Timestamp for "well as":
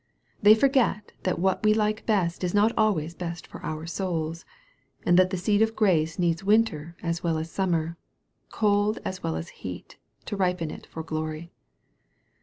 7.21-7.51, 9.21-9.49